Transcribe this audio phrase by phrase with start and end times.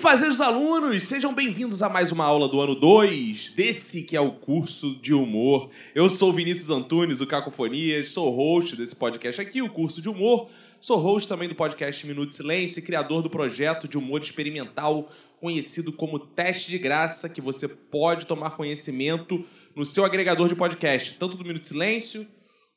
[0.00, 4.32] fazeres alunos, sejam bem-vindos a mais uma aula do ano 2 desse que é o
[4.32, 5.68] curso de humor.
[5.94, 10.48] Eu sou Vinícius Antunes, o Cacofonias, sou host desse podcast aqui, o curso de humor.
[10.80, 15.92] Sou host também do podcast Minuto Silêncio e criador do projeto de humor experimental conhecido
[15.92, 19.44] como Teste de Graça, que você pode tomar conhecimento
[19.76, 22.26] no seu agregador de podcast, tanto do Minuto Silêncio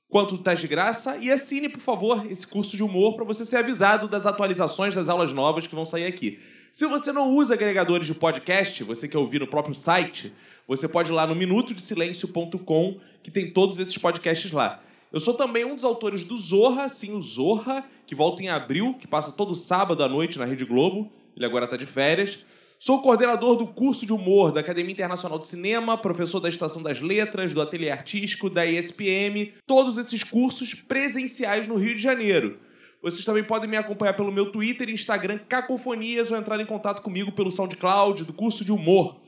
[0.10, 1.18] quanto do Teste de Graça.
[1.22, 5.08] E assine, por favor, esse curso de humor para você ser avisado das atualizações das
[5.08, 6.38] aulas novas que vão sair aqui.
[6.74, 10.34] Se você não usa agregadores de podcast, você quer ouvir no próprio site,
[10.68, 14.82] você pode ir lá no minutodesilencio.com, que tem todos esses podcasts lá.
[15.12, 18.96] Eu sou também um dos autores do Zorra, sim, o Zorra, que volta em abril,
[19.00, 21.12] que passa todo sábado à noite na Rede Globo.
[21.38, 22.44] Ele agora está de férias.
[22.80, 27.00] Sou coordenador do curso de humor da Academia Internacional de Cinema, professor da Estação das
[27.00, 32.58] Letras, do Ateliê Artístico, da ESPM, todos esses cursos presenciais no Rio de Janeiro.
[33.04, 37.02] Vocês também podem me acompanhar pelo meu Twitter e Instagram Cacofonias ou entrar em contato
[37.02, 39.20] comigo pelo SoundCloud do curso de humor.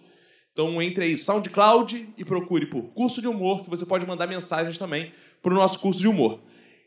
[0.54, 4.78] Então entre aí SoundCloud e procure por curso de humor que você pode mandar mensagens
[4.78, 5.12] também
[5.44, 6.40] para o nosso curso de humor.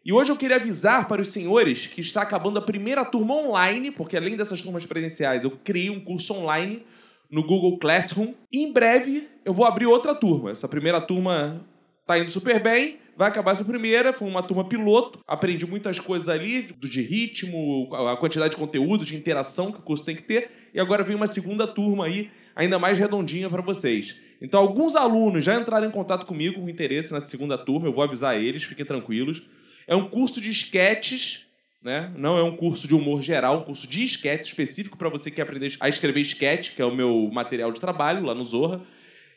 [0.03, 3.91] E hoje eu queria avisar para os senhores que está acabando a primeira turma online,
[3.91, 6.83] porque além dessas turmas presenciais, eu criei um curso online
[7.31, 8.33] no Google Classroom.
[8.51, 10.53] E em breve eu vou abrir outra turma.
[10.53, 11.63] Essa primeira turma
[12.09, 16.27] está indo super bem, vai acabar essa primeira, foi uma turma piloto, aprendi muitas coisas
[16.27, 20.23] ali, do de ritmo, a quantidade de conteúdo, de interação que o curso tem que
[20.23, 24.17] ter, e agora vem uma segunda turma aí, ainda mais redondinha para vocês.
[24.41, 28.03] Então, alguns alunos já entraram em contato comigo com interesse na segunda turma, eu vou
[28.03, 29.43] avisar eles, fiquem tranquilos.
[29.87, 31.45] É um curso de esquetes,
[31.83, 32.11] né?
[32.17, 35.37] Não é um curso de humor geral, um curso de esquete específico para você que
[35.37, 38.81] quer aprender a escrever esquete, que é o meu material de trabalho lá no Zorra.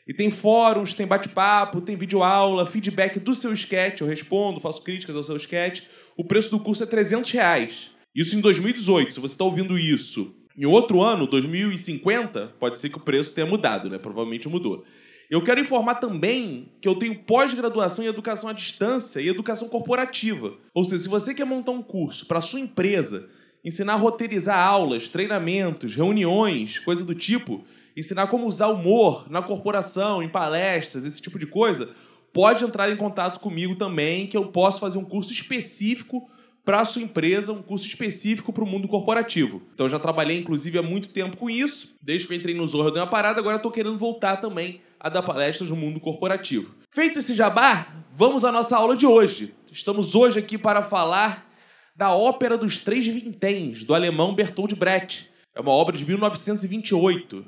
[0.06, 5.14] E tem fóruns, tem bate-papo, tem videoaula, feedback do seu sketch, eu respondo, faço críticas
[5.14, 5.82] ao seu sketch.
[6.16, 7.90] O preço do curso é 300 reais.
[8.14, 9.14] Isso em 2018.
[9.14, 13.46] Se você está ouvindo isso em outro ano, 2050, pode ser que o preço tenha
[13.46, 13.96] mudado, né?
[13.98, 14.84] Provavelmente mudou.
[15.30, 20.52] Eu quero informar também que eu tenho pós-graduação em educação à distância e educação corporativa.
[20.74, 23.30] Ou seja, se você quer montar um curso para sua empresa,
[23.64, 27.64] ensinar a roteirizar aulas, treinamentos, reuniões, coisa do tipo,
[27.96, 31.90] ensinar como usar humor na corporação, em palestras, esse tipo de coisa,
[32.32, 36.28] pode entrar em contato comigo também, que eu posso fazer um curso específico
[36.64, 39.62] para a sua empresa, um curso específico para o mundo corporativo.
[39.74, 41.94] Então eu já trabalhei, inclusive, há muito tempo com isso.
[42.00, 44.80] Desde que eu entrei no Zorro, eu dei uma parada, agora estou querendo voltar também
[44.98, 46.74] a dar palestras no mundo corporativo.
[46.90, 49.52] Feito esse jabá, vamos à nossa aula de hoje.
[49.70, 51.50] Estamos hoje aqui para falar
[51.96, 55.30] da Ópera dos Três Vinténs, do alemão Bertold Brecht.
[55.54, 57.44] É uma obra de 1928.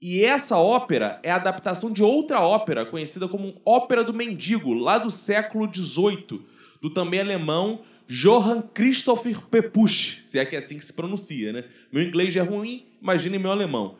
[0.00, 4.96] E essa ópera é a adaptação de outra ópera, conhecida como Ópera do Mendigo, lá
[4.96, 6.40] do século XVIII,
[6.80, 11.64] do também alemão Johann Christopher Pepusch, se é que é assim que se pronuncia, né?
[11.92, 13.96] Meu inglês é ruim, imagine meu alemão.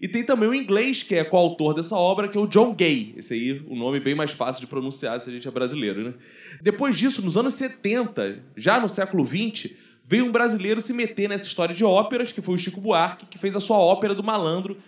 [0.00, 3.12] E tem também o inglês, que é coautor dessa obra, que é o John Gay.
[3.18, 6.14] Esse aí, o nome bem mais fácil de pronunciar se a gente é brasileiro, né?
[6.62, 9.74] Depois disso, nos anos 70, já no século XX,
[10.06, 13.36] veio um brasileiro se meter nessa história de óperas, que foi o Chico Buarque, que
[13.36, 14.78] fez a sua ópera do malandro,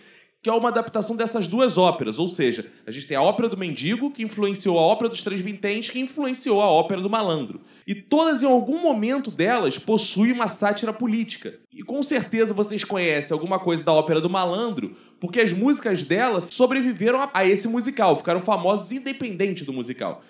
[0.43, 2.19] que é uma adaptação dessas duas óperas.
[2.19, 5.39] Ou seja, a gente tem a ópera do mendigo, que influenciou a ópera dos três
[5.39, 7.61] vinténs, que influenciou a ópera do malandro.
[7.87, 11.57] E todas, em algum momento delas, possuem uma sátira política.
[11.71, 16.41] E com certeza vocês conhecem alguma coisa da ópera do malandro, porque as músicas dela
[16.41, 20.21] sobreviveram a esse musical, ficaram famosas independente do musical.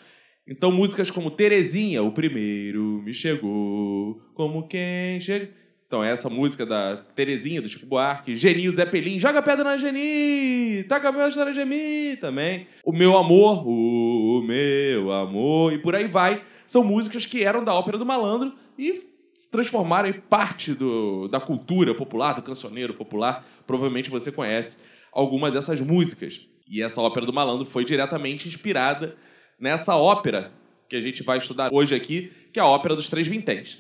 [0.48, 5.63] Então, músicas como Terezinha, o primeiro me chegou, como quem chega
[5.94, 10.84] então, é essa música da Terezinha, do Chico Buarque, Geninho Zeppelin, joga pedra na Geni,
[10.90, 12.66] taca pedra na Geni também.
[12.84, 16.42] O Meu Amor, o Meu Amor, e por aí vai.
[16.66, 19.04] São músicas que eram da ópera do malandro e
[19.36, 23.46] se transformaram em parte do, da cultura popular, do cancioneiro popular.
[23.68, 24.80] Provavelmente você conhece
[25.12, 26.42] alguma dessas músicas.
[26.68, 29.16] E essa ópera do malandro foi diretamente inspirada
[29.60, 30.52] nessa ópera
[30.90, 33.80] que a gente vai estudar hoje aqui, que é a ópera dos Três Vinténs.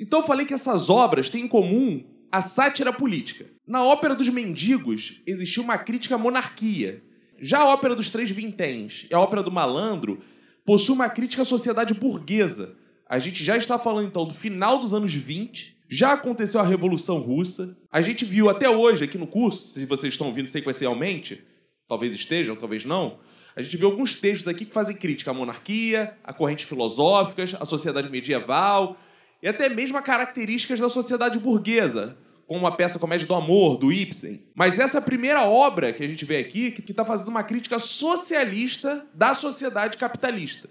[0.00, 2.02] Então eu falei que essas obras têm em comum
[2.32, 3.44] a sátira política.
[3.66, 7.02] Na Ópera dos Mendigos existiu uma crítica à monarquia.
[7.38, 10.22] Já a Ópera dos Três Vinténs e a Ópera do Malandro
[10.64, 12.76] possui uma crítica à sociedade burguesa.
[13.06, 17.18] A gente já está falando então do final dos anos 20, já aconteceu a Revolução
[17.18, 17.76] Russa.
[17.90, 21.42] A gente viu até hoje aqui no curso, se vocês estão ouvindo sequencialmente,
[21.86, 23.18] talvez estejam, talvez não.
[23.54, 27.64] A gente viu alguns textos aqui que fazem crítica à monarquia, a correntes filosóficas, à
[27.64, 28.96] sociedade medieval,
[29.42, 32.16] e até mesmo a características da sociedade burguesa,
[32.46, 34.42] como a peça Comédia do Amor, do Ibsen.
[34.54, 37.78] Mas essa é primeira obra que a gente vê aqui, que está fazendo uma crítica
[37.78, 40.68] socialista da sociedade capitalista.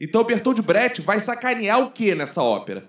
[0.00, 2.88] Então Bertold Brecht vai sacanear o que nessa ópera?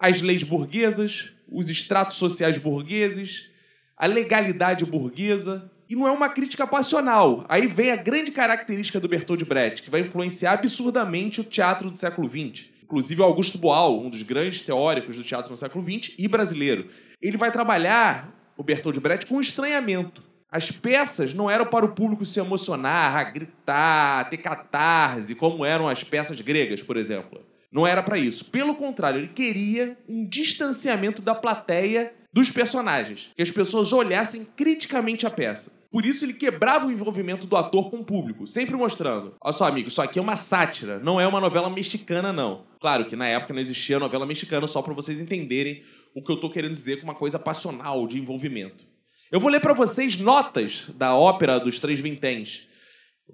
[0.00, 3.50] As leis burguesas, os estratos sociais burgueses,
[3.96, 5.70] a legalidade burguesa.
[5.88, 7.44] E não é uma crítica passional.
[7.48, 11.96] Aí vem a grande característica do Bertold Brecht, que vai influenciar absurdamente o teatro do
[11.96, 12.75] século XX.
[12.86, 16.88] Inclusive, Augusto Boal, um dos grandes teóricos do teatro no século XX e brasileiro.
[17.20, 20.22] Ele vai trabalhar, o Bertold Brecht, com estranhamento.
[20.48, 26.04] As peças não eram para o público se emocionar, gritar, ter catarse, como eram as
[26.04, 27.44] peças gregas, por exemplo.
[27.72, 28.44] Não era para isso.
[28.44, 35.26] Pelo contrário, ele queria um distanciamento da plateia dos personagens, que as pessoas olhassem criticamente
[35.26, 35.72] a peça.
[35.96, 39.64] Por isso ele quebrava o envolvimento do ator com o público, sempre mostrando: olha só,
[39.64, 42.66] amigo, isso aqui é uma sátira, não é uma novela mexicana, não.
[42.78, 45.82] Claro que na época não existia novela mexicana, só para vocês entenderem
[46.14, 48.84] o que eu tô querendo dizer com uma coisa passional de envolvimento.
[49.32, 52.68] Eu vou ler para vocês notas da ópera dos Três Vinténs.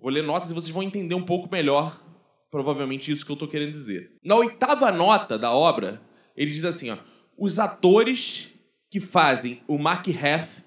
[0.00, 2.00] Vou ler notas e vocês vão entender um pouco melhor,
[2.48, 4.12] provavelmente, isso que eu tô querendo dizer.
[4.24, 6.00] Na oitava nota da obra,
[6.36, 6.98] ele diz assim: ó,
[7.36, 8.52] os atores
[8.88, 10.62] que fazem o Mark Heth,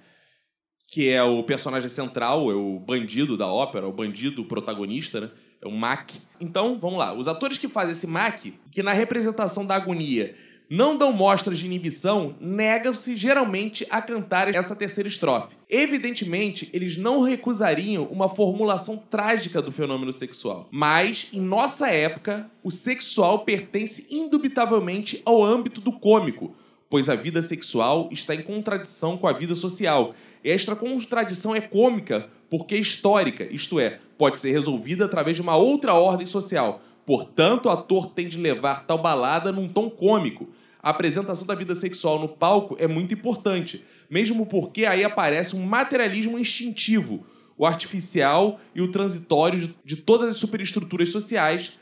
[0.88, 5.32] que é o personagem central, é o bandido da ópera, o bandido protagonista, né?
[5.62, 6.12] É o Mac.
[6.40, 7.14] Então, vamos lá.
[7.14, 10.36] Os atores que fazem esse Mac, que na representação da agonia
[10.70, 15.56] não dão mostras de inibição, negam-se geralmente a cantar essa terceira estrofe.
[15.70, 20.68] Evidentemente, eles não recusariam uma formulação trágica do fenômeno sexual.
[20.72, 26.56] Mas, em nossa época, o sexual pertence indubitavelmente ao âmbito do cômico,
[26.90, 30.16] pois a vida sexual está em contradição com a vida social.
[30.46, 35.58] Esta contradição é cômica porque é histórica, isto é, pode ser resolvida através de uma
[35.58, 40.50] outra ordem social, Portanto, o ator tem de levar tal balada num tom cômico.
[40.82, 45.64] A apresentação da vida sexual no palco é muito importante, mesmo porque aí aparece um
[45.64, 47.26] materialismo instintivo.
[47.58, 51.74] O artificial e o transitório de todas as superestruturas sociais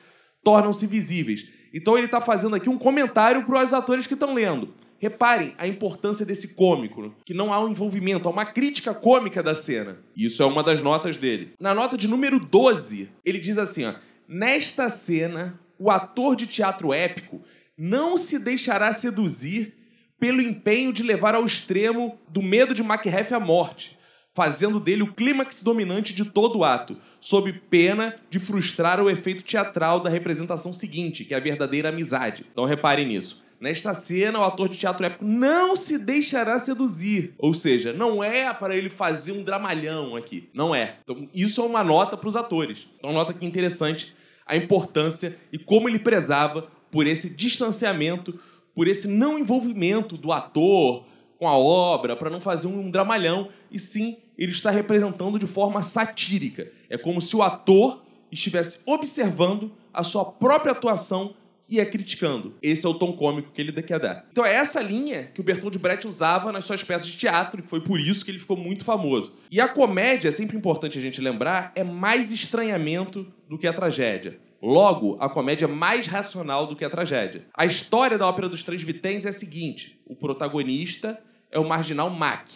[0.43, 1.47] tornam-se visíveis.
[1.73, 4.73] Então ele está fazendo aqui um comentário para os atores que estão lendo.
[5.03, 9.53] Reparem a importância desse cômico, que não há um envolvimento, há uma crítica cômica da
[9.53, 9.97] cena.
[10.15, 11.51] Isso é uma das notas dele.
[11.59, 13.95] Na nota de número 12, ele diz assim, ó,
[14.25, 17.41] Nesta cena, o ator de teatro épico
[17.77, 19.73] não se deixará seduzir
[20.17, 23.99] pelo empenho de levar ao extremo do medo de Macbeth à morte,
[24.33, 29.43] fazendo dele o clímax dominante de todo o ato, sob pena de frustrar o efeito
[29.43, 32.45] teatral da representação seguinte, que é a verdadeira amizade.
[32.53, 33.43] Então reparem nisso.
[33.63, 37.33] Nesta cena, o ator de teatro épico não se deixará seduzir.
[37.37, 40.49] Ou seja, não é para ele fazer um dramalhão aqui.
[40.53, 40.97] Não é.
[41.01, 42.89] Então, isso é uma nota para os atores.
[42.97, 44.13] Então, uma nota que interessante
[44.45, 48.37] a importância e como ele prezava por esse distanciamento,
[48.75, 51.05] por esse não envolvimento do ator
[51.39, 55.81] com a obra, para não fazer um dramalhão, e sim ele está representando de forma
[55.81, 56.69] satírica.
[56.89, 61.33] É como se o ator estivesse observando a sua própria atuação
[61.73, 62.55] e é criticando.
[62.61, 64.27] Esse é o tom cômico que ele quer dar.
[64.31, 67.67] Então é essa linha que o Bertold Brecht usava nas suas peças de teatro e
[67.67, 69.33] foi por isso que ele ficou muito famoso.
[69.49, 73.73] E a comédia, é sempre importante a gente lembrar, é mais estranhamento do que a
[73.73, 74.39] tragédia.
[74.61, 77.47] Logo, a comédia é mais racional do que a tragédia.
[77.55, 81.19] A história da Ópera dos Três Vitens é a seguinte: o protagonista
[81.51, 82.49] é o marginal Mac,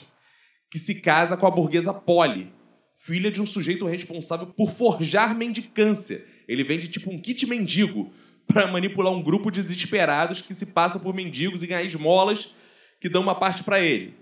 [0.69, 2.53] que se casa com a burguesa Polly,
[2.97, 6.23] filha de um sujeito responsável por forjar mendicância.
[6.47, 8.11] Ele vende tipo um kit mendigo
[8.47, 12.55] para manipular um grupo de desesperados que se passa por mendigos e ganhar esmolas
[12.99, 14.15] que dão uma parte para ele.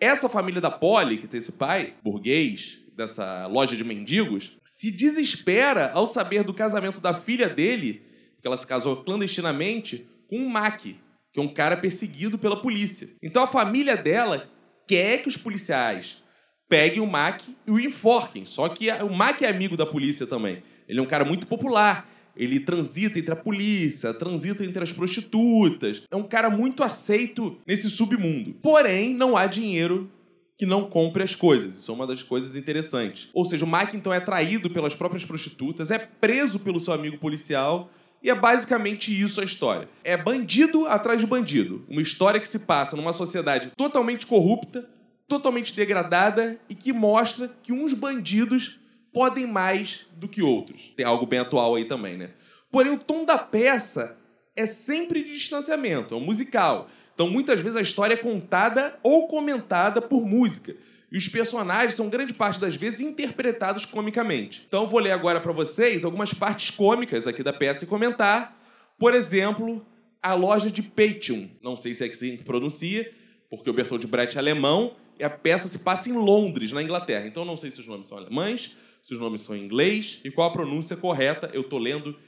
[0.00, 5.90] Essa família da Polly, que tem esse pai, burguês, dessa loja de mendigos, se desespera
[5.92, 8.02] ao saber do casamento da filha dele,
[8.34, 13.08] porque ela se casou clandestinamente, com um Mac, que é um cara perseguido pela polícia.
[13.22, 14.48] Então a família dela
[14.86, 16.22] quer que os policiais
[16.68, 18.44] peguem o Mac e o enforquem.
[18.44, 20.62] Só que o Mac é amigo da polícia também.
[20.88, 26.02] Ele é um cara muito popular ele transita entre a polícia, transita entre as prostitutas.
[26.10, 28.54] É um cara muito aceito nesse submundo.
[28.62, 30.10] Porém, não há dinheiro
[30.56, 31.76] que não compre as coisas.
[31.76, 33.28] Isso é uma das coisas interessantes.
[33.32, 37.18] Ou seja, o Mike então é traído pelas próprias prostitutas, é preso pelo seu amigo
[37.18, 37.90] policial.
[38.22, 39.86] E é basicamente isso a história.
[40.02, 41.84] É bandido atrás de bandido.
[41.86, 44.88] Uma história que se passa numa sociedade totalmente corrupta,
[45.28, 48.80] totalmente degradada e que mostra que uns bandidos
[49.14, 50.92] podem mais do que outros.
[50.96, 52.30] Tem algo bem atual aí também, né?
[52.70, 54.18] Porém, o tom da peça
[54.56, 56.88] é sempre de distanciamento, é um musical.
[57.14, 60.76] Então, muitas vezes a história é contada ou comentada por música.
[61.12, 64.64] E os personagens são grande parte das vezes interpretados comicamente.
[64.66, 68.60] Então, vou ler agora para vocês algumas partes cômicas aqui da peça e comentar.
[68.98, 69.86] Por exemplo,
[70.20, 71.46] a loja de Peition.
[71.62, 73.12] Não sei se é assim que pronuncia,
[73.48, 77.28] porque o Bertold Brecht é alemão e a peça se passa em Londres, na Inglaterra.
[77.28, 80.30] Então, não sei se os nomes são alemães, se os nomes são em inglês e
[80.30, 81.50] qual a pronúncia correta.
[81.52, 82.18] Eu estou lendo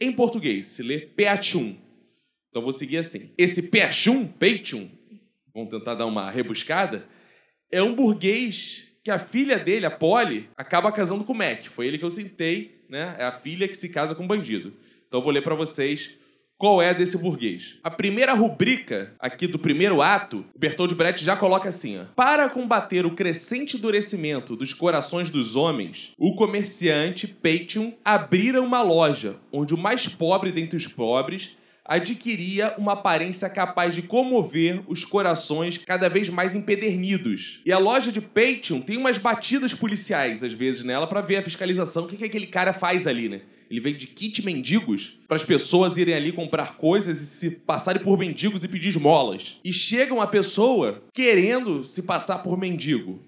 [0.00, 0.66] em português.
[0.66, 1.76] Se lê Peachum.
[2.48, 3.32] Então vou seguir assim.
[3.36, 4.88] Esse Peachum, Peachum,
[5.52, 7.04] vamos tentar dar uma rebuscada,
[7.68, 11.64] é um burguês que a filha dele, a Polly, acaba casando com o Mac.
[11.64, 13.16] Foi ele que eu sentei, né?
[13.18, 14.72] É a filha que se casa com bandido.
[15.08, 16.16] Então eu vou ler para vocês
[16.64, 17.74] qual é desse burguês.
[17.84, 23.04] A primeira rubrica aqui do primeiro ato, Bertold Brecht já coloca assim: ó, Para combater
[23.04, 29.76] o crescente endurecimento dos corações dos homens, o comerciante Peition abrira uma loja onde o
[29.76, 36.30] mais pobre dentre os pobres adquiria uma aparência capaz de comover os corações cada vez
[36.30, 37.60] mais empedernidos.
[37.64, 41.42] E a loja de Peition tem umas batidas policiais, às vezes, nela, para ver a
[41.42, 43.42] fiscalização, o que, que aquele cara faz ali, né?
[43.70, 48.18] Ele vende kit mendigos para as pessoas irem ali comprar coisas e se passarem por
[48.18, 49.58] mendigos e pedir esmolas.
[49.64, 53.20] E chega uma pessoa querendo se passar por mendigo.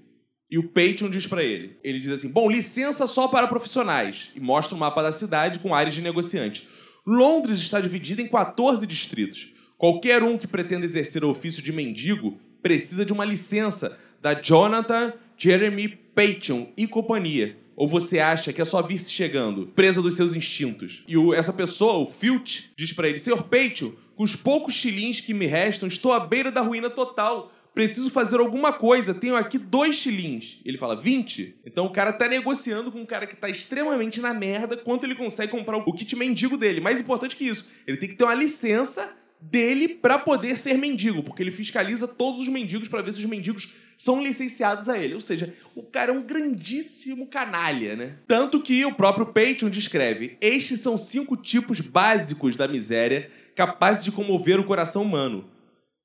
[0.48, 1.76] E o Patreon diz para ele.
[1.82, 5.58] Ele diz assim: "Bom, licença só para profissionais" e mostra o um mapa da cidade
[5.58, 6.68] com áreas de negociante.
[7.06, 9.54] Londres está dividida em 14 distritos.
[9.78, 15.12] Qualquer um que pretenda exercer o ofício de mendigo precisa de uma licença da Jonathan
[15.36, 17.56] Jeremy Payton e companhia.
[17.76, 21.04] Ou você acha que é só vir-se chegando, presa dos seus instintos?
[21.06, 25.20] E o, essa pessoa, o Filch, diz para ele: Senhor Payton, com os poucos shillings
[25.20, 27.52] que me restam, estou à beira da ruína total.
[27.76, 29.12] Preciso fazer alguma coisa.
[29.12, 30.62] Tenho aqui dois shillings.
[30.64, 31.56] Ele fala, 20?
[31.66, 35.14] Então o cara tá negociando com um cara que tá extremamente na merda quanto ele
[35.14, 36.80] consegue comprar o kit mendigo dele.
[36.80, 41.22] Mais importante que isso, ele tem que ter uma licença dele para poder ser mendigo,
[41.22, 45.12] porque ele fiscaliza todos os mendigos para ver se os mendigos são licenciados a ele.
[45.12, 48.14] Ou seja, o cara é um grandíssimo canalha, né?
[48.26, 54.12] Tanto que o próprio Patreon descreve: estes são cinco tipos básicos da miséria capazes de
[54.12, 55.44] comover o coração humano.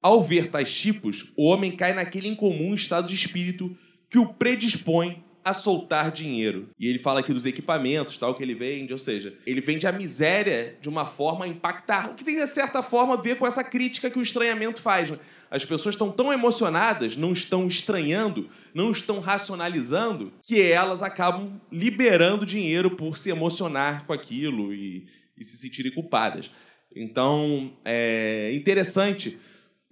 [0.02, 3.78] Ao ver tais tipos, o homem cai naquele incomum estado de espírito
[4.10, 6.70] que o predispõe a soltar dinheiro.
[6.80, 9.92] E ele fala aqui dos equipamentos, tal, que ele vende, ou seja, ele vende a
[9.92, 13.48] miséria de uma forma a impactar, o que tem de certa forma a ver com
[13.48, 15.10] essa crítica que o estranhamento faz.
[15.10, 15.20] Né?
[15.50, 22.46] As pessoas estão tão emocionadas, não estão estranhando, não estão racionalizando, que elas acabam liberando
[22.46, 26.52] dinheiro por se emocionar com aquilo e, e se sentirem culpadas.
[26.96, 29.40] Então, é interessante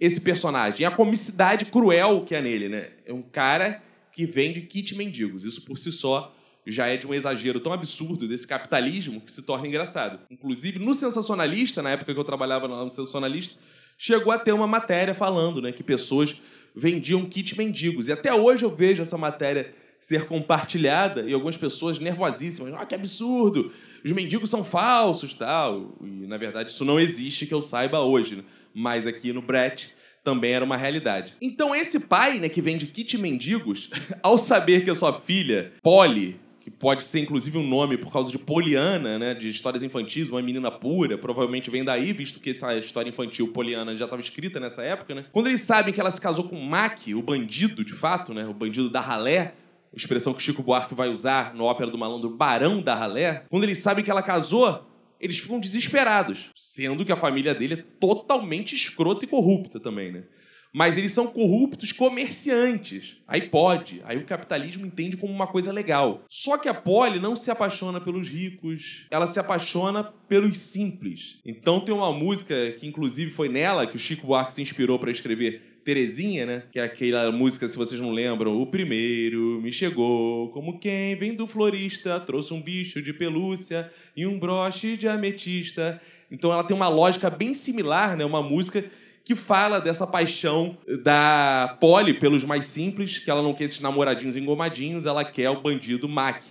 [0.00, 0.86] esse personagem.
[0.86, 2.90] A comicidade cruel que é nele, né?
[3.04, 5.44] É um cara que vende kit mendigos.
[5.44, 6.34] Isso por si só
[6.66, 10.20] já é de um exagero tão absurdo desse capitalismo que se torna engraçado.
[10.30, 13.58] Inclusive, no Sensacionalista, na época que eu trabalhava no Sensacionalista,
[13.96, 16.40] chegou a ter uma matéria falando né, que pessoas
[16.74, 18.08] vendiam kit mendigos.
[18.08, 22.72] E até hoje eu vejo essa matéria ser compartilhada e algumas pessoas nervosíssimas.
[22.74, 23.72] Ah, que absurdo!
[24.04, 25.96] Os mendigos são falsos tal.
[26.02, 28.36] E, na verdade, isso não existe que eu saiba hoje.
[28.36, 28.44] Né?
[28.74, 31.34] Mas aqui no Brett também era uma realidade.
[31.40, 33.90] Então esse pai, né, que vende kit mendigos,
[34.22, 38.30] ao saber que a sua filha, Polly, que pode ser inclusive um nome por causa
[38.30, 42.76] de Poliana, né, de histórias infantis, uma menina pura, provavelmente vem daí, visto que essa
[42.76, 45.24] história infantil Poliana já estava escrita nessa época, né?
[45.32, 48.52] Quando eles sabem que ela se casou com Mac, o bandido, de fato, né, o
[48.52, 49.54] bandido da ralé,
[49.96, 53.78] expressão que Chico Buarque vai usar no Ópera do Malandro, Barão da Ralé, quando eles
[53.78, 54.86] sabem que ela casou,
[55.20, 60.24] eles ficam desesperados, sendo que a família dele é totalmente escrota e corrupta também, né?
[60.72, 63.16] Mas eles são corruptos comerciantes.
[63.26, 64.00] Aí pode.
[64.04, 66.24] Aí o capitalismo entende como uma coisa legal.
[66.28, 71.40] Só que a Polly não se apaixona pelos ricos, ela se apaixona pelos simples.
[71.44, 75.10] Então tem uma música que, inclusive, foi nela que o Chico Buarque se inspirou para
[75.10, 76.62] escrever Terezinha, né?
[76.70, 81.34] Que é aquela música, se vocês não lembram, o primeiro me chegou como quem vem
[81.34, 86.00] do florista, trouxe um bicho de pelúcia e um broche de ametista.
[86.30, 88.24] Então ela tem uma lógica bem similar, né?
[88.24, 88.84] Uma música
[89.30, 94.36] que fala dessa paixão da Polly pelos mais simples, que ela não quer esses namoradinhos
[94.36, 96.42] engomadinhos, ela quer o bandido Mac.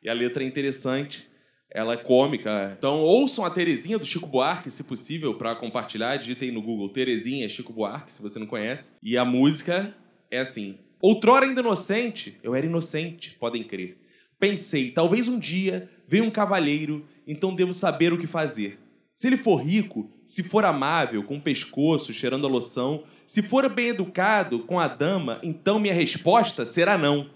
[0.00, 1.28] E a letra é interessante
[1.70, 2.74] ela é cômica.
[2.78, 6.16] Então, ouçam a Terezinha do Chico Buarque, se possível, para compartilhar.
[6.16, 8.92] Digitem no Google Terezinha Chico Buarque, se você não conhece.
[9.02, 9.94] E a música
[10.30, 13.98] é assim: Outrora ainda inocente, eu era inocente, podem crer.
[14.38, 18.78] Pensei, talvez um dia venha um cavalheiro, então devo saber o que fazer.
[19.18, 23.68] Se ele for rico, se for amável, com o pescoço cheirando a loção, se for
[23.68, 27.28] bem educado com a dama, então minha resposta será não.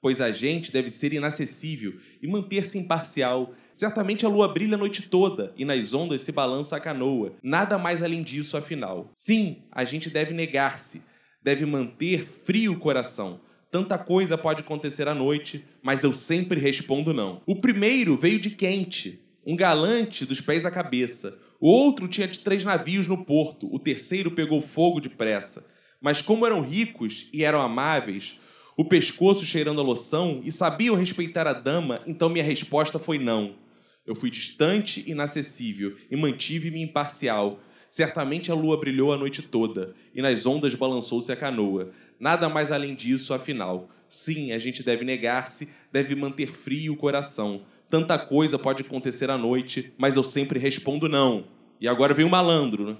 [0.00, 5.08] Pois a gente deve ser inacessível e manter-se imparcial, Certamente a lua brilha a noite
[5.08, 7.36] toda e nas ondas se balança a canoa.
[7.40, 9.08] Nada mais além disso, afinal.
[9.14, 11.00] Sim, a gente deve negar-se,
[11.40, 13.40] deve manter frio o coração.
[13.70, 17.40] Tanta coisa pode acontecer à noite, mas eu sempre respondo não.
[17.46, 21.38] O primeiro veio de quente, um galante dos pés à cabeça.
[21.58, 25.64] O outro tinha de três navios no porto, o terceiro pegou fogo depressa.
[26.02, 28.38] Mas como eram ricos e eram amáveis,
[28.76, 33.54] o pescoço cheirando a loção e sabiam respeitar a dama, então minha resposta foi não.
[34.06, 37.58] Eu fui distante e inacessível e mantive-me imparcial.
[37.88, 41.90] Certamente a lua brilhou a noite toda, e nas ondas balançou-se a canoa.
[42.20, 43.88] Nada mais além disso, afinal.
[44.10, 47.64] Sim, a gente deve negar-se, deve manter frio o coração.
[47.90, 51.44] Tanta coisa pode acontecer à noite, mas eu sempre respondo não.
[51.80, 52.96] E agora vem o malandro, né?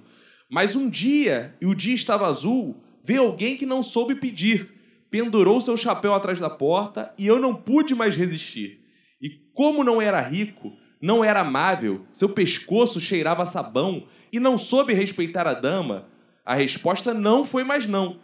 [0.51, 4.71] Mas um dia, e o dia estava azul, veio alguém que não soube pedir.
[5.11, 8.81] Pendurou seu chapéu atrás da porta e eu não pude mais resistir.
[9.21, 14.93] E como não era rico, não era amável, seu pescoço cheirava sabão e não soube
[14.93, 16.09] respeitar a dama,
[16.45, 18.21] a resposta não foi mais não.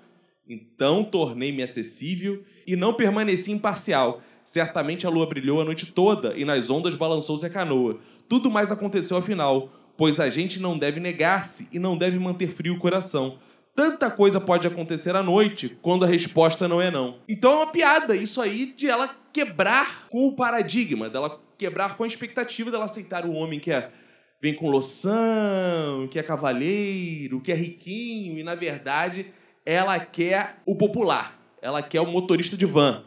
[0.48, 4.22] Então tornei-me acessível e não permaneci imparcial.
[4.44, 7.98] Certamente a lua brilhou a noite toda e nas ondas balançou-se a canoa.
[8.28, 12.74] Tudo mais aconteceu afinal, pois a gente não deve negar-se e não deve manter frio
[12.74, 13.38] o coração.
[13.74, 17.16] Tanta coisa pode acontecer à noite quando a resposta não é não.
[17.28, 22.04] Então é uma piada isso aí de ela quebrar com o paradigma, dela quebrar com
[22.04, 23.90] a expectativa dela aceitar o homem que é
[24.40, 29.32] vem com loção, que é cavalheiro, que é riquinho, e na verdade
[29.64, 33.02] ela quer o popular, ela quer o motorista de van.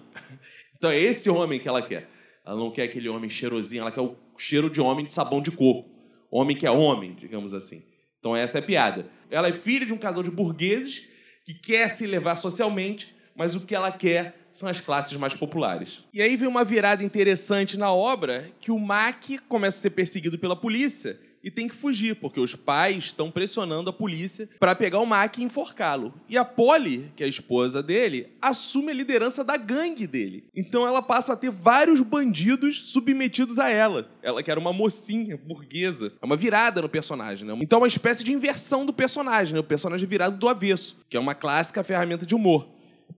[0.77, 2.09] Então é esse homem que ela quer.
[2.45, 5.51] Ela não quer aquele homem cheirosinho, ela quer o cheiro de homem de sabão de
[5.51, 5.89] coco.
[6.31, 7.83] Homem que é homem, digamos assim.
[8.19, 9.09] Então essa é a piada.
[9.29, 11.07] Ela é filha de um casal de burgueses
[11.43, 16.03] que quer se levar socialmente, mas o que ela quer são as classes mais populares.
[16.13, 20.39] E aí vem uma virada interessante na obra, que o Mac começa a ser perseguido
[20.39, 24.99] pela polícia e tem que fugir, porque os pais estão pressionando a polícia para pegar
[24.99, 26.13] o Mac e enforcá-lo.
[26.27, 30.45] E a Polly, que é a esposa dele, assume a liderança da gangue dele.
[30.55, 34.09] Então ela passa a ter vários bandidos submetidos a ela.
[34.21, 36.11] Ela que era uma mocinha burguesa.
[36.21, 37.57] É uma virada no personagem, né?
[37.61, 39.59] Então é uma espécie de inversão do personagem, né?
[39.59, 42.67] O personagem virado do avesso, que é uma clássica ferramenta de humor.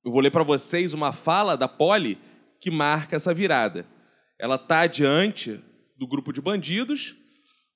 [0.06, 2.18] Eu vou ler para vocês uma fala da Polly
[2.60, 3.86] que marca essa virada.
[4.38, 5.60] Ela está diante
[5.98, 7.16] do grupo de bandidos,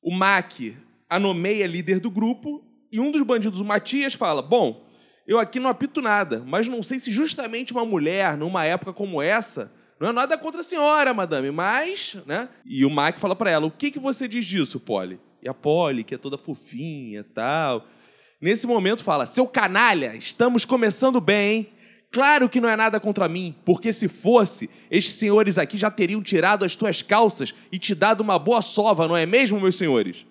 [0.03, 0.59] o Mac
[1.09, 4.85] a nomeia líder do grupo e um dos bandidos, o Matias, fala: Bom,
[5.27, 9.21] eu aqui não apito nada, mas não sei se justamente uma mulher, numa época como
[9.21, 12.17] essa, não é nada contra a senhora, madame, mas.
[12.25, 12.49] Né?
[12.65, 15.19] E o Mac fala para ela: O que, que você diz disso, Polly?
[15.41, 17.85] E a Polly, que é toda fofinha e tal.
[18.41, 21.69] Nesse momento fala: Seu canalha, estamos começando bem, hein?
[22.13, 26.21] Claro que não é nada contra mim, porque se fosse, estes senhores aqui já teriam
[26.21, 30.23] tirado as tuas calças e te dado uma boa sova, não é mesmo, meus senhores?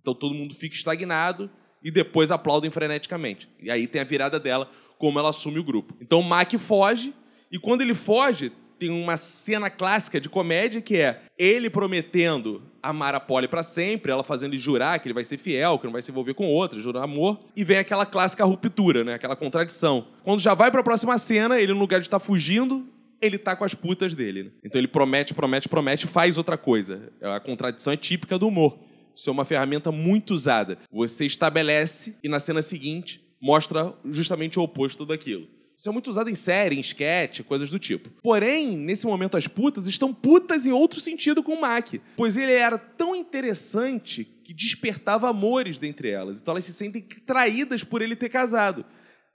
[0.00, 1.50] Então todo mundo fica estagnado
[1.84, 3.46] e depois aplaudem freneticamente.
[3.60, 5.94] E aí tem a virada dela, como ela assume o grupo.
[6.00, 7.12] Então Mac foge,
[7.52, 13.14] e quando ele foge, tem uma cena clássica de comédia que é ele prometendo amar
[13.14, 15.92] a Polly para sempre, ela fazendo ele jurar que ele vai ser fiel, que não
[15.92, 19.14] vai se envolver com outra, jurar amor, e vem aquela clássica ruptura, né?
[19.14, 20.06] Aquela contradição.
[20.22, 22.86] Quando já vai para a próxima cena, ele no lugar de estar tá fugindo,
[23.20, 24.44] ele tá com as putas dele.
[24.44, 24.50] Né?
[24.64, 27.12] Então ele promete, promete, promete, faz outra coisa.
[27.20, 28.78] A contradição é típica do humor.
[29.14, 30.78] Isso é uma ferramenta muito usada.
[30.90, 35.48] Você estabelece e na cena seguinte mostra justamente o oposto daquilo.
[35.78, 38.10] Isso é muito usado em série, em sketch, coisas do tipo.
[38.20, 42.50] Porém, nesse momento, as putas estão putas em outro sentido com o Mac, pois ele
[42.50, 46.40] era tão interessante que despertava amores dentre elas.
[46.40, 48.84] Então elas se sentem traídas por ele ter casado.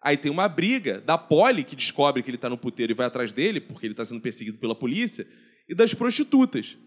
[0.01, 3.07] Aí tem uma briga da Polly, que descobre que ele está no puteiro e vai
[3.07, 5.25] atrás dele, porque ele está sendo perseguido pela polícia,
[5.69, 6.77] e das prostitutas.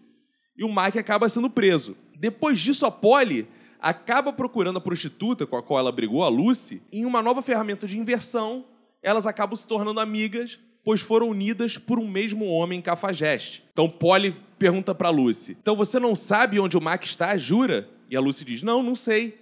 [0.55, 1.97] E o Mac acaba sendo preso.
[2.15, 3.47] Depois disso, a Polly
[3.79, 7.87] acaba procurando a prostituta com a qual ela brigou, a Lucy, em uma nova ferramenta
[7.87, 13.63] de inversão elas acabam se tornando amigas, pois foram unidas por um mesmo homem cafajeste.
[13.73, 17.89] Então Polly pergunta para Lucy: Então você não sabe onde o Mac está, jura?
[18.09, 19.37] E a Lucy diz: Não, não sei.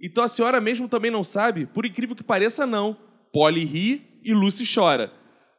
[0.00, 1.66] Então a senhora mesmo também não sabe?
[1.66, 2.96] Por incrível que pareça, não.
[3.32, 5.12] Polly ri e Lucy chora.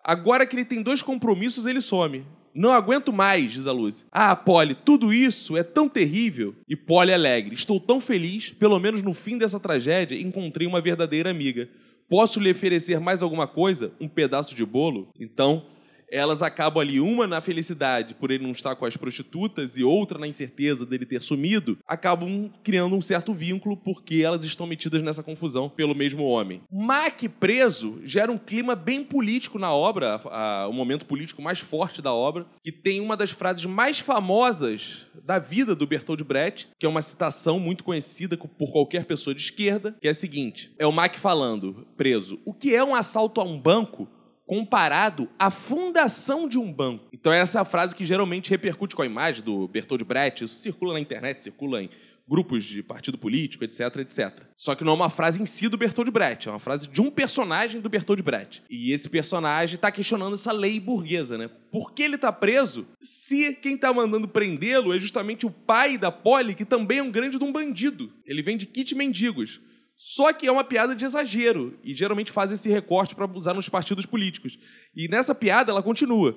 [0.03, 2.25] Agora que ele tem dois compromissos, ele some.
[2.53, 4.05] Não aguento mais, diz a Lucy.
[4.11, 6.53] Ah, Polly, tudo isso é tão terrível.
[6.67, 7.53] E Polly alegre.
[7.53, 11.69] Estou tão feliz, pelo menos no fim dessa tragédia, encontrei uma verdadeira amiga.
[12.11, 13.93] Posso lhe oferecer mais alguma coisa?
[13.97, 15.07] Um pedaço de bolo?
[15.17, 15.63] Então,
[16.11, 20.19] elas acabam ali, uma na felicidade por ele não estar com as prostitutas e outra
[20.19, 25.23] na incerteza dele ter sumido, acabam criando um certo vínculo porque elas estão metidas nessa
[25.23, 26.61] confusão pelo mesmo homem.
[26.69, 31.59] Mac preso gera um clima bem político na obra, a, a, o momento político mais
[31.59, 36.69] forte da obra, que tem uma das frases mais famosas da vida do Bertold Brecht,
[36.77, 40.73] que é uma citação muito conhecida por qualquer pessoa de esquerda, que é a seguinte:
[40.77, 44.07] é o Mac falando, preso, o que é um assalto a um banco?
[44.51, 47.07] Comparado à fundação de um banco.
[47.13, 50.55] Então essa é a frase que geralmente repercute com a imagem do Bertold Brecht, isso
[50.55, 51.89] circula na internet, circula em
[52.27, 54.41] grupos de partido político, etc, etc.
[54.57, 57.01] Só que não é uma frase em si do Bertold Brecht, é uma frase de
[57.01, 58.61] um personagem do Bertold Brecht.
[58.69, 61.49] E esse personagem está questionando essa lei burguesa, né?
[61.71, 66.11] Por que ele está preso se quem está mandando prendê-lo é justamente o pai da
[66.11, 68.11] Polly, que também é um grande de um bandido?
[68.25, 69.61] Ele vem de kit mendigos.
[70.03, 73.69] Só que é uma piada de exagero e geralmente faz esse recorte para usar nos
[73.69, 74.57] partidos políticos.
[74.95, 76.35] E nessa piada ela continua.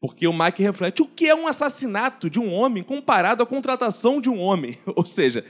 [0.00, 4.20] Porque o Mike reflete o que é um assassinato de um homem comparado à contratação
[4.20, 4.78] de um homem.
[4.94, 5.44] Ou seja,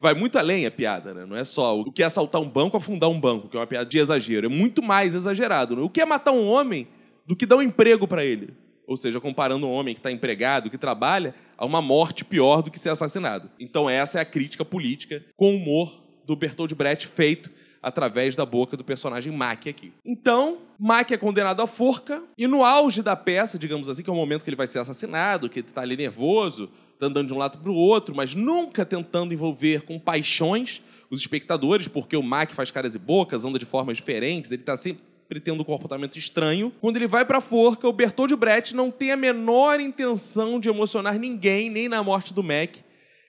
[0.00, 1.26] vai muito além a piada, né?
[1.26, 3.66] Não é só o que é assaltar um banco, afundar um banco, que é uma
[3.66, 4.46] piada de exagero.
[4.46, 5.76] É muito mais exagerado.
[5.76, 5.82] Né?
[5.82, 6.88] O que é matar um homem
[7.26, 8.54] do que dar um emprego para ele.
[8.86, 12.70] Ou seja, comparando um homem que está empregado, que trabalha, a uma morte pior do
[12.70, 13.50] que ser assassinado.
[13.60, 17.50] Então essa é a crítica política com humor do Bertold Brecht feito
[17.82, 19.92] através da boca do personagem Mack aqui.
[20.04, 24.12] Então, Mack é condenado à forca e no auge da peça, digamos assim, que é
[24.12, 27.34] o momento que ele vai ser assassinado, que ele está ali nervoso, tá andando de
[27.34, 32.22] um lado para o outro, mas nunca tentando envolver com paixões os espectadores, porque o
[32.22, 35.04] Mack faz caras e bocas, anda de formas diferentes, ele está sempre
[35.42, 36.72] tendo um comportamento estranho.
[36.80, 40.68] Quando ele vai para a forca, o Bertold Brecht não tem a menor intenção de
[40.68, 42.76] emocionar ninguém, nem na morte do Mac.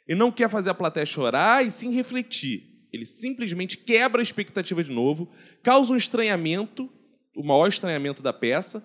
[0.07, 2.76] Ele não quer fazer a plateia chorar e sim refletir.
[2.91, 5.29] Ele simplesmente quebra a expectativa de novo,
[5.61, 6.89] causa um estranhamento,
[7.35, 8.83] o maior estranhamento da peça,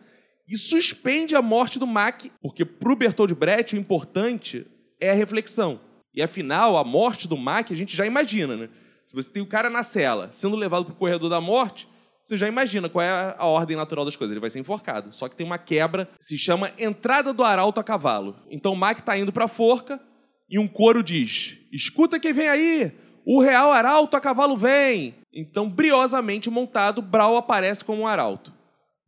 [0.48, 4.66] e suspende a morte do Mac, porque para o Bertold Brecht o importante
[5.00, 5.80] é a reflexão.
[6.14, 8.68] E afinal, a morte do Mac a gente já imagina, né?
[9.06, 11.88] Se você tem o cara na cela sendo levado para o corredor da morte,
[12.22, 14.32] você já imagina qual é a ordem natural das coisas.
[14.32, 15.12] Ele vai ser enforcado.
[15.12, 18.36] Só que tem uma quebra, se chama entrada do arauto a cavalo.
[18.48, 20.00] Então o Mac está indo para a forca
[20.48, 22.92] e um coro diz: Escuta quem vem aí!
[23.24, 25.14] O real arauto a cavalo vem!
[25.32, 28.52] Então, briosamente montado, Brau aparece como um arauto.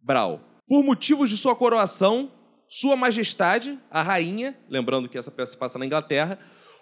[0.01, 0.41] Brau.
[0.67, 2.31] Por motivos de sua coroação,
[2.69, 6.39] Sua Majestade, a rainha, lembrando que essa peça passa na Inglaterra,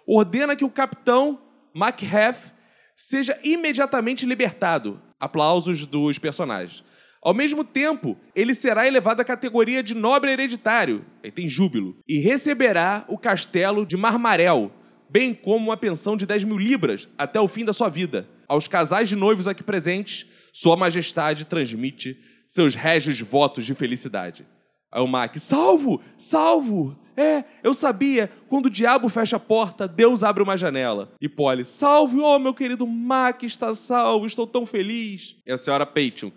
[0.07, 1.39] ordena que o capitão
[1.73, 2.53] Macbeth
[2.95, 5.01] seja imediatamente libertado.
[5.19, 6.83] Aplausos dos personagens.
[7.21, 12.19] Ao mesmo tempo, ele será elevado à categoria de nobre hereditário, aí tem júbilo, e
[12.19, 14.71] receberá o castelo de Marmarel,
[15.13, 18.27] bem como uma pensão de 10 mil libras até o fim da sua vida.
[18.47, 24.43] Aos casais de noivos aqui presentes, Sua Majestade transmite seus régios votos de felicidade.
[24.91, 26.97] Aí o Mac, salvo, salvo!
[27.15, 31.13] É, eu sabia, quando o diabo fecha a porta, Deus abre uma janela.
[31.21, 35.35] E Polly, salve, oh meu querido Mac está salvo, estou tão feliz.
[35.45, 36.31] E a senhora Peyton,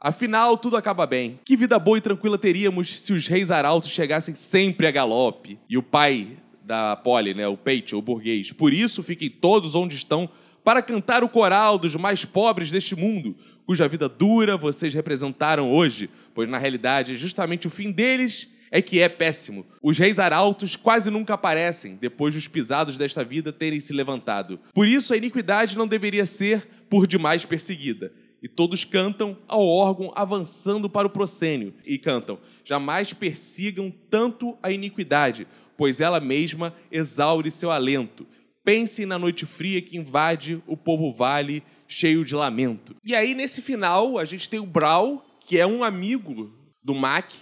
[0.00, 1.40] afinal tudo acaba bem.
[1.44, 5.58] Que vida boa e tranquila teríamos se os reis arautos chegassem sempre a galope.
[5.68, 6.38] E o pai
[6.70, 8.52] da Polly, né, o Peyton, o burguês.
[8.52, 10.30] Por isso fiquem todos onde estão
[10.62, 13.34] para cantar o coral dos mais pobres deste mundo,
[13.66, 19.00] cuja vida dura vocês representaram hoje, pois na realidade justamente o fim deles é que
[19.00, 19.66] é péssimo.
[19.82, 24.60] Os reis arautos quase nunca aparecem depois dos pisados desta vida terem se levantado.
[24.72, 28.12] Por isso a iniquidade não deveria ser por demais perseguida.
[28.42, 34.70] E todos cantam ao órgão avançando para o proscênio e cantam: Jamais persigam tanto a
[34.70, 35.46] iniquidade,
[35.80, 38.26] pois ela mesma exaure seu alento.
[38.62, 42.94] Pensem na noite fria que invade o povo vale, cheio de lamento.
[43.02, 46.52] E aí, nesse final, a gente tem o Brau, que é um amigo
[46.84, 47.32] do Mac,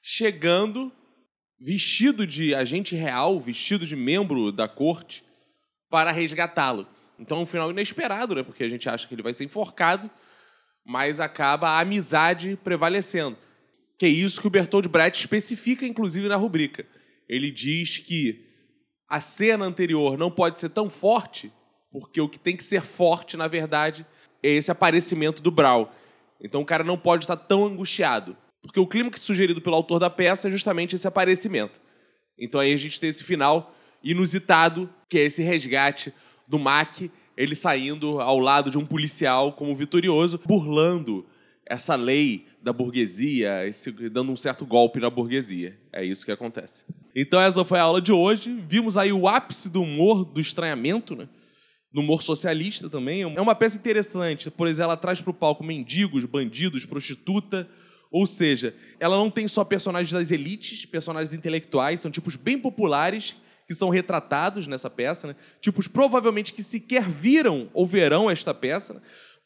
[0.00, 0.92] chegando
[1.58, 5.24] vestido de agente real, vestido de membro da corte,
[5.90, 6.86] para resgatá-lo.
[7.18, 8.44] Então é um final inesperado, né?
[8.44, 10.08] Porque a gente acha que ele vai ser enforcado,
[10.86, 13.36] mas acaba a amizade prevalecendo.
[13.98, 16.86] Que é isso que o Bertold Brecht especifica, inclusive, na rubrica
[17.30, 18.44] ele diz que
[19.08, 21.52] a cena anterior não pode ser tão forte,
[21.92, 24.04] porque o que tem que ser forte, na verdade,
[24.42, 25.94] é esse aparecimento do Brau.
[26.40, 30.00] Então o cara não pode estar tão angustiado, porque o clima que sugerido pelo autor
[30.00, 31.80] da peça é justamente esse aparecimento.
[32.36, 36.12] Então aí a gente tem esse final inusitado, que é esse resgate
[36.48, 37.00] do Mac,
[37.36, 41.24] ele saindo ao lado de um policial como vitorioso, burlando
[41.70, 45.78] essa lei da burguesia, esse, dando um certo golpe na burguesia.
[45.92, 46.84] É isso que acontece.
[47.14, 48.60] Então essa foi a aula de hoje.
[48.68, 51.28] Vimos aí o ápice do humor, do estranhamento, né?
[51.92, 53.22] Do humor socialista também.
[53.22, 57.68] É uma peça interessante, pois ela traz para o palco mendigos, bandidos, prostituta.
[58.10, 63.36] Ou seja, ela não tem só personagens das elites, personagens intelectuais, são tipos bem populares
[63.68, 65.36] que são retratados nessa peça, né?
[65.60, 69.00] tipos provavelmente que sequer viram ou verão esta peça, né?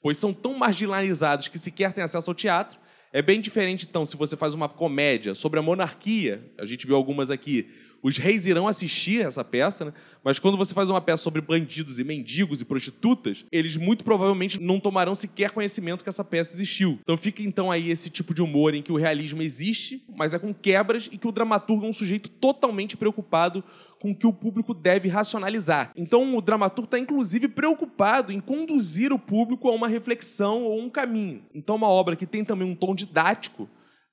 [0.05, 2.79] Pois são tão marginalizados que sequer têm acesso ao teatro.
[3.11, 6.95] É bem diferente, então, se você faz uma comédia sobre a monarquia, a gente viu
[6.95, 7.71] algumas aqui,
[8.03, 9.95] os reis irão assistir essa peça, né?
[10.23, 14.61] mas quando você faz uma peça sobre bandidos e mendigos e prostitutas, eles muito provavelmente
[14.61, 16.99] não tomarão sequer conhecimento que essa peça existiu.
[17.01, 20.39] Então fica então aí esse tipo de humor em que o realismo existe, mas é
[20.39, 23.65] com quebras e que o dramaturgo é um sujeito totalmente preocupado
[24.05, 25.91] com que o público deve racionalizar.
[25.97, 30.91] Então, o dramaturgo está, inclusive, preocupado em conduzir o público a uma reflexão ou um
[30.91, 31.43] caminho.
[31.55, 33.67] Então, uma obra que tem também um tom didático,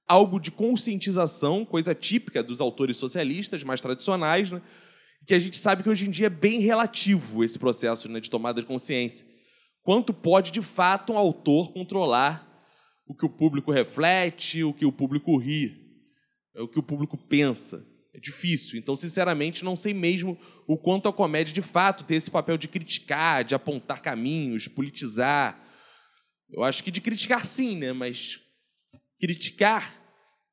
[0.08, 4.62] algo de conscientização, coisa típica dos autores socialistas mais tradicionais, né?
[5.28, 8.30] que a gente sabe que hoje em dia é bem relativo esse processo né, de
[8.30, 9.28] tomada de consciência.
[9.84, 12.48] quanto pode de fato um autor controlar
[13.06, 15.78] o que o público reflete, o que o público ri,
[16.56, 17.91] o que o público pensa.
[18.14, 18.78] É difícil.
[18.78, 22.68] Então, sinceramente, não sei mesmo o quanto a comédia de fato tem esse papel de
[22.68, 25.60] criticar, de apontar caminhos, politizar.
[26.50, 27.94] Eu acho que de criticar sim, né?
[27.94, 28.40] Mas
[29.20, 29.98] criticar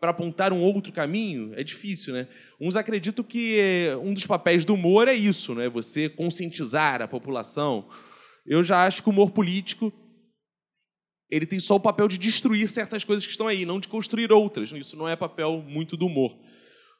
[0.00, 2.28] para apontar um outro caminho é difícil, né?
[2.60, 5.68] Uns acreditam que um dos papéis do humor é isso, né?
[5.68, 7.88] Você conscientizar a população.
[8.46, 9.92] Eu já acho que o humor político
[11.28, 14.32] ele tem só o papel de destruir certas coisas que estão aí, não de construir
[14.32, 14.70] outras.
[14.70, 16.38] Isso não é papel muito do humor.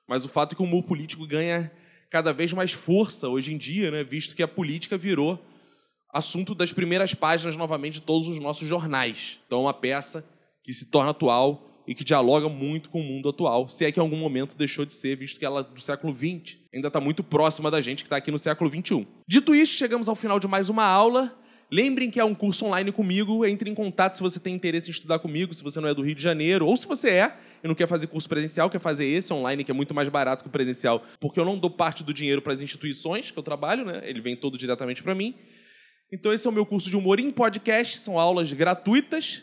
[0.09, 1.71] Mas o fato é que o humor político ganha
[2.11, 4.03] cada vez mais força hoje em dia, né?
[4.03, 5.38] visto que a política virou
[6.11, 9.38] assunto das primeiras páginas novamente de todos os nossos jornais.
[9.47, 10.25] Então, é uma peça
[10.64, 13.99] que se torna atual e que dialoga muito com o mundo atual, se é que
[13.99, 17.25] em algum momento deixou de ser, visto que ela do século XX ainda está muito
[17.25, 19.07] próxima da gente que está aqui no século XXI.
[19.27, 21.35] Dito isso, chegamos ao final de mais uma aula.
[21.70, 23.44] Lembrem que é um curso online comigo.
[23.44, 26.02] Entre em contato se você tem interesse em estudar comigo, se você não é do
[26.02, 29.04] Rio de Janeiro, ou se você é e não quer fazer curso presencial, quer fazer
[29.04, 32.02] esse online, que é muito mais barato que o presencial, porque eu não dou parte
[32.02, 34.00] do dinheiro para as instituições que eu trabalho, né?
[34.04, 35.35] Ele vem todo diretamente para mim.
[36.11, 39.42] Então, esse é o meu curso de humor em podcast, são aulas gratuitas.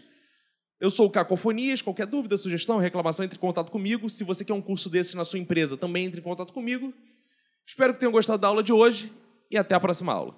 [0.81, 4.09] Eu sou o Cacofonias, qualquer dúvida, sugestão, reclamação, entre em contato comigo.
[4.09, 6.91] Se você quer um curso desse na sua empresa, também entre em contato comigo.
[7.67, 9.11] Espero que tenham gostado da aula de hoje
[9.49, 10.35] e até a próxima aula.